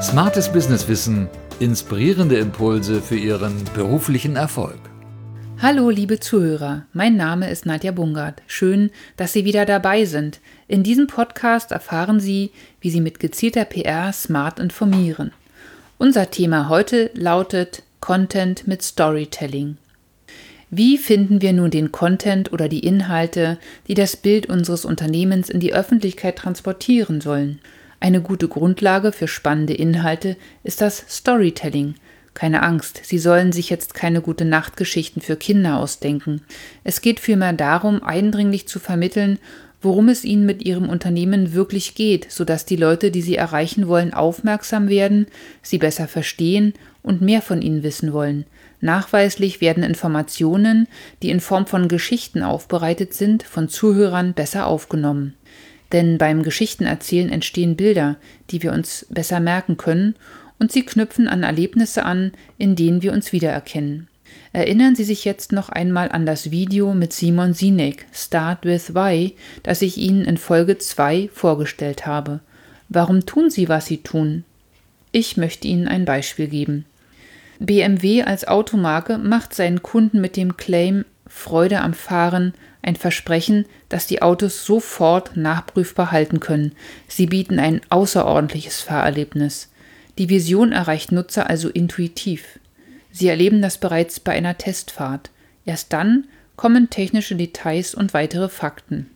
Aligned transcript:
Smartes 0.00 0.52
Businesswissen, 0.52 1.28
inspirierende 1.58 2.38
Impulse 2.38 3.02
für 3.02 3.16
Ihren 3.16 3.64
beruflichen 3.74 4.36
Erfolg. 4.36 4.78
Hallo, 5.60 5.90
liebe 5.90 6.20
Zuhörer, 6.20 6.86
mein 6.92 7.16
Name 7.16 7.50
ist 7.50 7.66
Nadja 7.66 7.90
Bungard. 7.90 8.40
Schön, 8.46 8.90
dass 9.16 9.32
Sie 9.32 9.44
wieder 9.44 9.66
dabei 9.66 10.04
sind. 10.04 10.38
In 10.68 10.84
diesem 10.84 11.08
Podcast 11.08 11.72
erfahren 11.72 12.20
Sie, 12.20 12.52
wie 12.80 12.90
Sie 12.90 13.00
mit 13.00 13.18
gezielter 13.18 13.64
PR 13.64 14.12
smart 14.12 14.60
informieren. 14.60 15.32
Unser 15.98 16.30
Thema 16.30 16.68
heute 16.68 17.10
lautet 17.14 17.82
Content 17.98 18.68
mit 18.68 18.82
Storytelling. 18.82 19.78
Wie 20.70 20.96
finden 20.96 21.42
wir 21.42 21.52
nun 21.52 21.72
den 21.72 21.90
Content 21.90 22.52
oder 22.52 22.68
die 22.68 22.86
Inhalte, 22.86 23.58
die 23.88 23.94
das 23.94 24.16
Bild 24.16 24.46
unseres 24.46 24.84
Unternehmens 24.84 25.50
in 25.50 25.58
die 25.58 25.74
Öffentlichkeit 25.74 26.36
transportieren 26.36 27.20
sollen? 27.20 27.58
Eine 28.00 28.20
gute 28.20 28.48
Grundlage 28.48 29.12
für 29.12 29.26
spannende 29.26 29.74
Inhalte 29.74 30.36
ist 30.62 30.80
das 30.80 31.04
Storytelling. 31.08 31.94
Keine 32.32 32.62
Angst, 32.62 33.00
Sie 33.02 33.18
sollen 33.18 33.50
sich 33.50 33.68
jetzt 33.70 33.94
keine 33.94 34.20
gute 34.20 34.44
Nachtgeschichten 34.44 35.20
für 35.20 35.34
Kinder 35.34 35.78
ausdenken. 35.78 36.42
Es 36.84 37.00
geht 37.00 37.18
vielmehr 37.18 37.52
darum, 37.52 38.02
eindringlich 38.04 38.68
zu 38.68 38.78
vermitteln, 38.78 39.40
worum 39.80 40.08
es 40.08 40.24
Ihnen 40.24 40.46
mit 40.46 40.64
Ihrem 40.64 40.88
Unternehmen 40.88 41.54
wirklich 41.54 41.96
geht, 41.96 42.30
sodass 42.30 42.64
die 42.64 42.76
Leute, 42.76 43.10
die 43.10 43.22
Sie 43.22 43.34
erreichen 43.34 43.88
wollen, 43.88 44.14
aufmerksam 44.14 44.88
werden, 44.88 45.26
Sie 45.62 45.78
besser 45.78 46.06
verstehen 46.06 46.74
und 47.02 47.20
mehr 47.20 47.42
von 47.42 47.62
Ihnen 47.62 47.82
wissen 47.82 48.12
wollen. 48.12 48.44
Nachweislich 48.80 49.60
werden 49.60 49.82
Informationen, 49.82 50.86
die 51.22 51.30
in 51.30 51.40
Form 51.40 51.66
von 51.66 51.88
Geschichten 51.88 52.44
aufbereitet 52.44 53.14
sind, 53.14 53.42
von 53.42 53.68
Zuhörern 53.68 54.34
besser 54.34 54.66
aufgenommen. 54.66 55.34
Denn 55.92 56.18
beim 56.18 56.42
Geschichtenerzählen 56.42 57.30
entstehen 57.30 57.76
Bilder, 57.76 58.16
die 58.50 58.62
wir 58.62 58.72
uns 58.72 59.06
besser 59.10 59.40
merken 59.40 59.76
können, 59.76 60.14
und 60.58 60.72
sie 60.72 60.84
knüpfen 60.84 61.28
an 61.28 61.42
Erlebnisse 61.42 62.04
an, 62.04 62.32
in 62.58 62.76
denen 62.76 63.02
wir 63.02 63.12
uns 63.12 63.32
wiedererkennen. 63.32 64.08
Erinnern 64.52 64.96
Sie 64.96 65.04
sich 65.04 65.24
jetzt 65.24 65.52
noch 65.52 65.68
einmal 65.68 66.10
an 66.10 66.26
das 66.26 66.50
Video 66.50 66.94
mit 66.94 67.12
Simon 67.12 67.54
Sinek, 67.54 68.06
Start 68.12 68.64
with 68.64 68.94
Why, 68.94 69.34
das 69.62 69.82
ich 69.82 69.98
Ihnen 69.98 70.24
in 70.24 70.36
Folge 70.36 70.78
2 70.78 71.30
vorgestellt 71.32 72.06
habe. 72.06 72.40
Warum 72.88 73.26
tun 73.26 73.50
Sie, 73.50 73.68
was 73.68 73.86
Sie 73.86 73.98
tun? 73.98 74.44
Ich 75.12 75.36
möchte 75.36 75.68
Ihnen 75.68 75.86
ein 75.86 76.04
Beispiel 76.04 76.48
geben. 76.48 76.86
BMW 77.58 78.22
als 78.22 78.46
Automarke 78.46 79.18
macht 79.18 79.54
seinen 79.54 79.82
Kunden 79.82 80.20
mit 80.20 80.36
dem 80.36 80.56
Claim 80.56 81.04
Freude 81.26 81.80
am 81.80 81.92
Fahren 81.92 82.54
ein 82.82 82.96
Versprechen, 82.96 83.66
dass 83.88 84.06
die 84.06 84.22
Autos 84.22 84.64
sofort 84.64 85.36
nachprüfbar 85.36 86.12
halten 86.12 86.40
können. 86.40 86.72
Sie 87.06 87.26
bieten 87.26 87.58
ein 87.58 87.80
außerordentliches 87.90 88.80
Fahrerlebnis. 88.80 89.68
Die 90.18 90.28
Vision 90.28 90.72
erreicht 90.72 91.12
Nutzer 91.12 91.48
also 91.48 91.68
intuitiv. 91.68 92.58
Sie 93.12 93.28
erleben 93.28 93.62
das 93.62 93.78
bereits 93.78 94.20
bei 94.20 94.32
einer 94.32 94.58
Testfahrt. 94.58 95.30
Erst 95.64 95.92
dann 95.92 96.26
kommen 96.56 96.90
technische 96.90 97.36
Details 97.36 97.94
und 97.94 98.14
weitere 98.14 98.48
Fakten. 98.48 99.08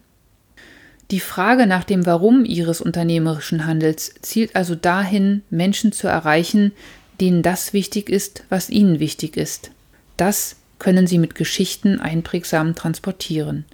Die 1.10 1.20
Frage 1.20 1.66
nach 1.66 1.84
dem 1.84 2.06
Warum 2.06 2.44
ihres 2.44 2.80
unternehmerischen 2.80 3.66
Handels 3.66 4.14
zielt 4.22 4.56
also 4.56 4.74
dahin, 4.74 5.42
Menschen 5.50 5.92
zu 5.92 6.08
erreichen, 6.08 6.72
denen 7.20 7.42
das 7.42 7.72
wichtig 7.72 8.08
ist, 8.08 8.44
was 8.48 8.70
ihnen 8.70 8.98
wichtig 8.98 9.36
ist. 9.36 9.70
Das 10.16 10.56
können 10.83 11.06
sie 11.06 11.19
mit 11.19 11.36
Geschichten 11.36 12.00
einprägsam 12.00 12.75
transportieren. 12.75 13.66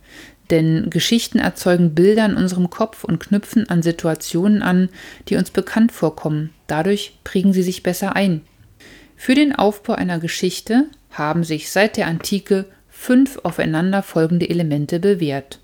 Denn 0.51 0.91
Geschichten 0.91 1.39
erzeugen 1.39 1.95
Bilder 1.95 2.27
in 2.27 2.34
unserem 2.34 2.69
Kopf 2.69 3.03
und 3.03 3.19
knüpfen 3.19 3.67
an 3.70 3.83
Situationen 3.83 4.61
an, 4.61 4.91
die 5.27 5.37
uns 5.37 5.50
bekannt 5.50 5.91
vorkommen. 5.91 6.50
Dadurch 6.67 7.19
prägen 7.25 7.55
sie 7.55 7.62
sich 7.62 7.83
besser 7.83 8.15
ein. 8.15 8.42
Für 9.17 9.34
den 9.34 9.55
Aufbau 9.55 9.95
einer 9.95 10.19
Geschichte 10.19 10.84
haben 11.11 11.45
sich 11.45 11.70
seit 11.70 11.97
der 11.97 12.09
Antike 12.09 12.67
fünf 12.91 13.38
aufeinanderfolgende 13.43 14.50
Elemente 14.50 15.00
bewährt. 15.00 15.61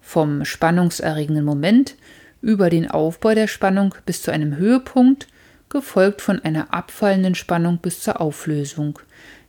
Vom 0.00 0.46
spannungserregenden 0.46 1.44
Moment 1.44 1.94
über 2.40 2.70
den 2.70 2.90
Aufbau 2.90 3.34
der 3.34 3.48
Spannung 3.48 3.94
bis 4.06 4.22
zu 4.22 4.30
einem 4.30 4.56
Höhepunkt, 4.56 5.28
gefolgt 5.68 6.22
von 6.22 6.40
einer 6.40 6.72
abfallenden 6.72 7.34
Spannung 7.34 7.78
bis 7.78 8.00
zur 8.00 8.20
Auflösung. 8.20 8.98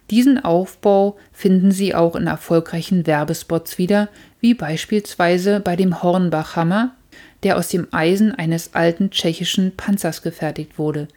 Diesen 0.09 0.44
Aufbau 0.44 1.18
finden 1.34 1.72
Sie 1.72 1.94
auch 1.94 2.16
in 2.16 2.28
erfolgreichen 2.28 3.06
Werbespots 3.06 3.78
wieder, 3.78 4.09
wie 4.40 4.53
beispielsweise 4.53 5.59
bei 5.59 5.75
dem 5.75 6.01
Hornbach-Hammer, 6.01 6.95
der 7.44 7.57
aus 7.57 7.68
dem 7.69 7.88
Eisen 7.91 8.34
eines 8.34 8.73
alten 8.73 9.12
tschechischen 9.12 9.75
Panzers 9.75 10.22
gefertigt 10.22 10.78
wurde. 10.78 11.07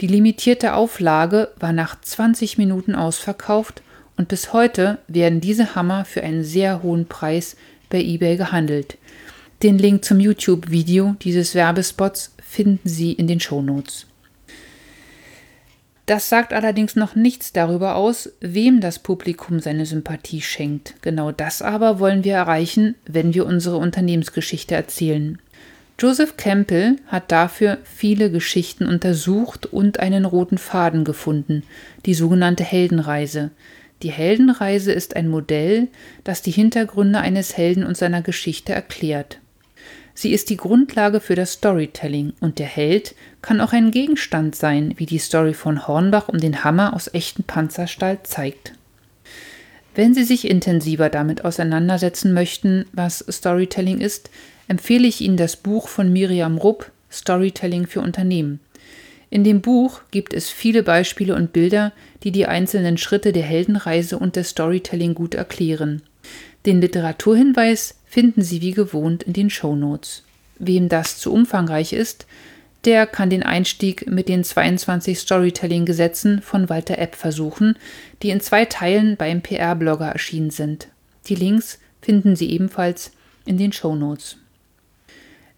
Die 0.00 0.06
limitierte 0.06 0.74
Auflage 0.74 1.50
war 1.58 1.72
nach 1.72 2.00
20 2.00 2.58
Minuten 2.58 2.94
ausverkauft 2.94 3.82
und 4.16 4.28
bis 4.28 4.52
heute 4.52 4.98
werden 5.08 5.40
diese 5.40 5.74
Hammer 5.74 6.04
für 6.04 6.22
einen 6.22 6.44
sehr 6.44 6.82
hohen 6.82 7.06
Preis 7.06 7.56
bei 7.88 8.00
eBay 8.00 8.36
gehandelt. 8.36 8.98
Den 9.62 9.78
Link 9.78 10.04
zum 10.04 10.20
YouTube-Video 10.20 11.16
dieses 11.22 11.54
Werbespots 11.54 12.34
finden 12.46 12.88
Sie 12.88 13.12
in 13.12 13.26
den 13.26 13.40
Shownotes. 13.40 14.06
Das 16.08 16.30
sagt 16.30 16.54
allerdings 16.54 16.96
noch 16.96 17.16
nichts 17.16 17.52
darüber 17.52 17.94
aus, 17.94 18.32
wem 18.40 18.80
das 18.80 18.98
Publikum 18.98 19.60
seine 19.60 19.84
Sympathie 19.84 20.40
schenkt. 20.40 20.94
Genau 21.02 21.32
das 21.32 21.60
aber 21.60 22.00
wollen 22.00 22.24
wir 22.24 22.32
erreichen, 22.32 22.94
wenn 23.06 23.34
wir 23.34 23.44
unsere 23.44 23.76
Unternehmensgeschichte 23.76 24.74
erzählen. 24.74 25.38
Joseph 25.98 26.38
Campbell 26.38 26.96
hat 27.08 27.30
dafür 27.30 27.76
viele 27.84 28.30
Geschichten 28.30 28.86
untersucht 28.86 29.66
und 29.66 30.00
einen 30.00 30.24
roten 30.24 30.56
Faden 30.56 31.04
gefunden, 31.04 31.62
die 32.06 32.14
sogenannte 32.14 32.64
Heldenreise. 32.64 33.50
Die 34.02 34.10
Heldenreise 34.10 34.92
ist 34.92 35.14
ein 35.14 35.28
Modell, 35.28 35.88
das 36.24 36.40
die 36.40 36.52
Hintergründe 36.52 37.18
eines 37.18 37.58
Helden 37.58 37.84
und 37.84 37.98
seiner 37.98 38.22
Geschichte 38.22 38.72
erklärt. 38.72 39.40
Sie 40.20 40.32
ist 40.32 40.50
die 40.50 40.56
Grundlage 40.56 41.20
für 41.20 41.36
das 41.36 41.52
Storytelling 41.52 42.32
und 42.40 42.58
der 42.58 42.66
Held 42.66 43.14
kann 43.40 43.60
auch 43.60 43.72
ein 43.72 43.92
Gegenstand 43.92 44.56
sein, 44.56 44.94
wie 44.96 45.06
die 45.06 45.18
Story 45.18 45.54
von 45.54 45.86
Hornbach 45.86 46.28
um 46.28 46.40
den 46.40 46.64
Hammer 46.64 46.92
aus 46.92 47.14
echtem 47.14 47.44
Panzerstahl 47.44 48.18
zeigt. 48.24 48.72
Wenn 49.94 50.14
Sie 50.14 50.24
sich 50.24 50.50
intensiver 50.50 51.08
damit 51.08 51.44
auseinandersetzen 51.44 52.32
möchten, 52.32 52.86
was 52.92 53.24
Storytelling 53.30 54.00
ist, 54.00 54.28
empfehle 54.66 55.06
ich 55.06 55.20
Ihnen 55.20 55.36
das 55.36 55.54
Buch 55.54 55.86
von 55.86 56.12
Miriam 56.12 56.58
Rupp 56.58 56.90
Storytelling 57.12 57.86
für 57.86 58.00
Unternehmen. 58.00 58.58
In 59.30 59.44
dem 59.44 59.60
Buch 59.60 60.00
gibt 60.10 60.34
es 60.34 60.50
viele 60.50 60.82
Beispiele 60.82 61.36
und 61.36 61.52
Bilder, 61.52 61.92
die 62.24 62.32
die 62.32 62.46
einzelnen 62.46 62.98
Schritte 62.98 63.32
der 63.32 63.44
Heldenreise 63.44 64.18
und 64.18 64.34
des 64.34 64.48
Storytelling 64.48 65.14
gut 65.14 65.36
erklären. 65.36 66.02
Den 66.66 66.80
Literaturhinweis 66.80 67.97
finden 68.08 68.42
Sie 68.42 68.60
wie 68.60 68.72
gewohnt 68.72 69.22
in 69.22 69.32
den 69.32 69.50
Shownotes. 69.50 70.24
Wem 70.58 70.88
das 70.88 71.18
zu 71.18 71.32
umfangreich 71.32 71.92
ist, 71.92 72.26
der 72.84 73.06
kann 73.06 73.30
den 73.30 73.42
Einstieg 73.42 74.08
mit 74.08 74.28
den 74.28 74.44
22 74.44 75.18
Storytelling-Gesetzen 75.18 76.42
von 76.42 76.68
Walter 76.68 76.98
Epp 76.98 77.16
versuchen, 77.16 77.76
die 78.22 78.30
in 78.30 78.40
zwei 78.40 78.64
Teilen 78.64 79.16
beim 79.16 79.42
PR-Blogger 79.42 80.06
erschienen 80.08 80.50
sind. 80.50 80.88
Die 81.26 81.34
Links 81.34 81.78
finden 82.00 82.36
Sie 82.36 82.50
ebenfalls 82.50 83.12
in 83.44 83.58
den 83.58 83.72
Shownotes. 83.72 84.36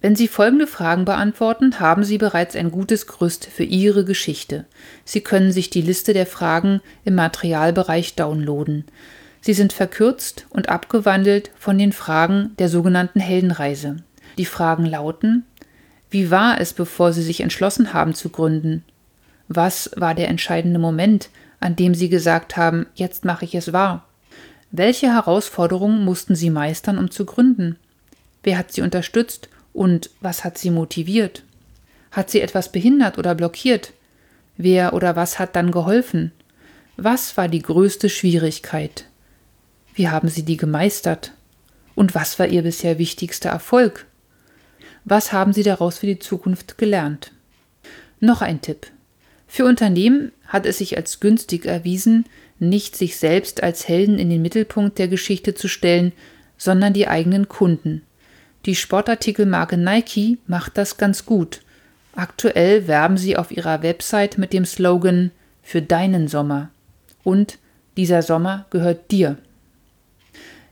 Wenn 0.00 0.16
Sie 0.16 0.28
folgende 0.28 0.66
Fragen 0.66 1.05
beantworten, 1.05 1.78
haben 1.78 2.05
Sie 2.05 2.16
bereits 2.16 2.56
ein 2.56 2.71
gutes 2.71 3.06
Gerüst 3.06 3.44
für 3.44 3.65
Ihre 3.65 4.05
Geschichte. 4.06 4.65
Sie 5.05 5.21
können 5.21 5.53
sich 5.53 5.69
die 5.69 5.83
Liste 5.83 6.15
der 6.15 6.27
Fragen 6.27 6.81
im 7.05 7.16
Materialbereich 7.16 8.15
downloaden. 8.15 8.87
Sie 9.41 9.55
sind 9.55 9.73
verkürzt 9.73 10.47
und 10.51 10.69
abgewandelt 10.69 11.51
von 11.59 11.78
den 11.78 11.93
Fragen 11.93 12.55
der 12.59 12.69
sogenannten 12.69 13.21
Heldenreise. 13.21 13.97
Die 14.39 14.45
Fragen 14.45 14.84
lauten 14.84 15.45
Wie 16.11 16.31
war 16.31 16.61
es, 16.61 16.73
bevor 16.73 17.12
Sie 17.12 17.23
sich 17.23 17.41
entschlossen 17.41 17.92
haben 17.92 18.15
zu 18.15 18.28
gründen? 18.28 18.84
Was 19.48 19.91
war 19.97 20.15
der 20.15 20.28
entscheidende 20.28 20.78
Moment, 20.78 21.31
an 21.59 21.75
dem 21.75 21.95
Sie 21.95 22.09
gesagt 22.09 22.57
haben, 22.57 22.87
jetzt 22.95 23.25
mache 23.25 23.45
ich 23.45 23.54
es 23.54 23.72
wahr? 23.72 24.07
Welche 24.71 25.13
Herausforderungen 25.13 26.04
mussten 26.04 26.34
Sie 26.37 26.51
meistern, 26.51 26.98
um 26.98 27.10
zu 27.10 27.25
gründen? 27.25 27.77
Wer 28.42 28.59
hat 28.59 28.72
Sie 28.72 28.83
unterstützt 28.83 29.48
und 29.72 30.10
was 30.21 30.45
hat 30.45 30.59
Sie 30.59 30.71
motiviert? 30.71 31.42
Hat 32.13 32.31
Sie 32.31 32.41
etwas 32.41 32.71
behindert 32.71 33.19
oder 33.19 33.34
blockiert? 33.34 33.92
Wer 34.57 34.92
oder 34.92 35.16
was 35.16 35.39
hat 35.39 35.57
dann 35.57 35.72
geholfen? 35.72 36.33
Was 36.97 37.37
war 37.37 37.48
die 37.48 37.63
größte 37.63 38.09
Schwierigkeit? 38.09 39.07
Wie 40.01 40.09
haben 40.09 40.29
Sie 40.29 40.45
die 40.45 40.57
gemeistert? 40.57 41.33
Und 41.95 42.15
was 42.15 42.39
war 42.39 42.47
Ihr 42.47 42.63
bisher 42.63 42.99
wichtigster 42.99 43.51
Erfolg? 43.51 44.07
Was 45.05 45.35
haben 45.35 45.53
Sie 45.53 45.63
daraus 45.63 45.99
für 45.99 46.07
die 46.07 46.19
Zukunft 46.19 46.79
gelernt? 46.79 47.33
Noch 48.19 48.41
ein 48.41 48.63
Tipp. 48.63 48.87
Für 49.47 49.67
Unternehmen 49.67 50.33
hat 50.47 50.65
es 50.65 50.79
sich 50.79 50.97
als 50.97 51.21
günstig 51.21 51.67
erwiesen, 51.67 52.25
nicht 52.59 52.97
sich 52.97 53.19
selbst 53.19 53.63
als 53.63 53.89
Helden 53.89 54.19
in 54.19 54.31
den 54.31 54.41
Mittelpunkt 54.41 54.99
der 54.99 55.09
Geschichte 55.09 55.55
zu 55.55 55.69
stellen, 55.69 56.13
sondern 56.57 56.95
die 56.95 57.07
eigenen 57.07 57.49
Kunden. 57.49 58.01
Die 58.65 58.77
Sportartikelmarke 58.77 59.77
Nike 59.77 60.39
macht 60.47 60.79
das 60.79 60.97
ganz 60.97 61.27
gut. 61.27 61.61
Aktuell 62.15 62.89
werben 62.89 63.19
sie 63.19 63.37
auf 63.37 63.51
ihrer 63.51 63.83
Website 63.83 64.39
mit 64.39 64.55
dem 64.55 64.65
Slogan 64.65 65.31
Für 65.63 65.83
deinen 65.83 66.27
Sommer 66.27 66.71
und 67.23 67.59
Dieser 67.99 68.23
Sommer 68.23 68.65
gehört 68.71 69.11
dir. 69.11 69.37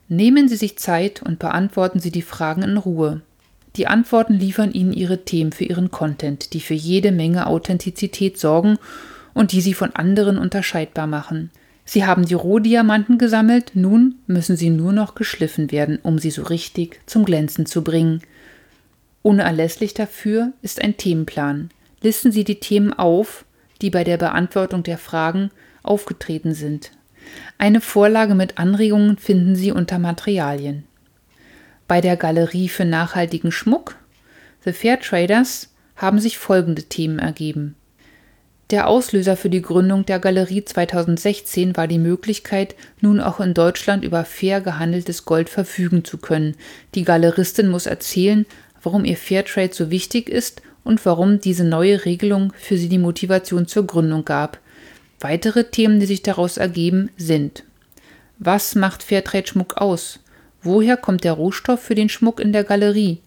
Nehmen 0.08 0.48
Sie 0.48 0.56
sich 0.56 0.78
Zeit 0.78 1.22
und 1.22 1.38
beantworten 1.38 2.00
Sie 2.00 2.10
die 2.10 2.22
Fragen 2.22 2.62
in 2.62 2.76
Ruhe. 2.76 3.20
Die 3.76 3.86
Antworten 3.86 4.34
liefern 4.34 4.72
Ihnen 4.72 4.92
Ihre 4.92 5.24
Themen 5.24 5.52
für 5.52 5.64
Ihren 5.64 5.90
Content, 5.90 6.54
die 6.54 6.60
für 6.60 6.74
jede 6.74 7.12
Menge 7.12 7.46
Authentizität 7.46 8.38
sorgen 8.38 8.78
und 9.34 9.52
die 9.52 9.60
Sie 9.60 9.74
von 9.74 9.94
anderen 9.94 10.38
unterscheidbar 10.38 11.06
machen. 11.06 11.50
Sie 11.84 12.04
haben 12.04 12.26
die 12.26 12.34
Rohdiamanten 12.34 13.16
gesammelt, 13.16 13.70
nun 13.72 14.16
müssen 14.26 14.58
sie 14.58 14.68
nur 14.68 14.92
noch 14.92 15.14
geschliffen 15.14 15.72
werden, 15.72 15.98
um 16.02 16.18
sie 16.18 16.30
so 16.30 16.42
richtig 16.42 17.00
zum 17.06 17.24
Glänzen 17.24 17.64
zu 17.64 17.82
bringen. 17.82 18.20
Unerlässlich 19.22 19.94
dafür 19.94 20.52
ist 20.60 20.82
ein 20.82 20.98
Themenplan. 20.98 21.70
Listen 22.02 22.30
Sie 22.30 22.44
die 22.44 22.60
Themen 22.60 22.92
auf, 22.92 23.46
die 23.80 23.88
bei 23.88 24.04
der 24.04 24.18
Beantwortung 24.18 24.82
der 24.82 24.98
Fragen 24.98 25.50
aufgetreten 25.82 26.52
sind. 26.52 26.90
Eine 27.58 27.80
Vorlage 27.80 28.34
mit 28.34 28.58
Anregungen 28.58 29.18
finden 29.18 29.56
Sie 29.56 29.72
unter 29.72 29.98
Materialien. 29.98 30.84
Bei 31.86 32.00
der 32.00 32.16
Galerie 32.16 32.68
für 32.68 32.84
nachhaltigen 32.84 33.50
Schmuck 33.50 33.96
The 34.64 34.72
Fair 34.72 35.00
Traders 35.00 35.72
haben 35.96 36.18
sich 36.18 36.38
folgende 36.38 36.82
Themen 36.82 37.18
ergeben. 37.18 37.74
Der 38.70 38.86
Auslöser 38.86 39.36
für 39.36 39.48
die 39.48 39.62
Gründung 39.62 40.04
der 40.04 40.18
Galerie 40.18 40.62
2016 40.62 41.76
war 41.76 41.86
die 41.86 41.98
Möglichkeit, 41.98 42.74
nun 43.00 43.18
auch 43.18 43.40
in 43.40 43.54
Deutschland 43.54 44.04
über 44.04 44.26
fair 44.26 44.60
gehandeltes 44.60 45.24
Gold 45.24 45.48
verfügen 45.48 46.04
zu 46.04 46.18
können. 46.18 46.54
Die 46.94 47.04
Galeristin 47.04 47.68
muss 47.68 47.86
erzählen, 47.86 48.44
warum 48.82 49.06
ihr 49.06 49.16
Fairtrade 49.16 49.72
so 49.72 49.90
wichtig 49.90 50.28
ist 50.28 50.60
und 50.84 51.04
warum 51.06 51.40
diese 51.40 51.64
neue 51.64 52.04
Regelung 52.04 52.52
für 52.58 52.76
sie 52.76 52.90
die 52.90 52.98
Motivation 52.98 53.66
zur 53.66 53.86
Gründung 53.86 54.26
gab. 54.26 54.58
Weitere 55.20 55.64
Themen, 55.64 55.98
die 55.98 56.06
sich 56.06 56.22
daraus 56.22 56.56
ergeben, 56.56 57.10
sind 57.16 57.64
Was 58.38 58.74
macht 58.74 59.02
Fairtrade-Schmuck 59.02 59.76
aus? 59.76 60.20
Woher 60.62 60.96
kommt 60.96 61.24
der 61.24 61.32
Rohstoff 61.32 61.82
für 61.82 61.94
den 61.94 62.08
Schmuck 62.08 62.40
in 62.40 62.52
der 62.52 62.64
Galerie? 62.64 63.20